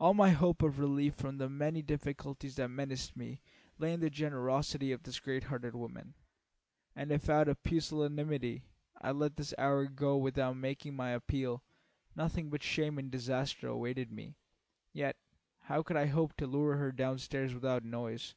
[0.00, 3.40] All my hope of relief from the many difficulties that menaced me
[3.78, 6.14] lay in the generosity of this great hearted woman,
[6.96, 8.64] and if out of pusillanimity
[9.00, 11.62] I let this hour go by without making my appeal,
[12.16, 14.34] nothing but shame and disaster awaited me.
[14.92, 15.14] Yet
[15.60, 18.34] how could I hope to lure her down stairs without noise?